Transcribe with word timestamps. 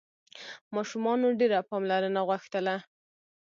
ماشومانو 0.75 1.27
ډېره 1.39 1.59
پاملرنه 1.69 2.21
غوښتله. 2.29 2.75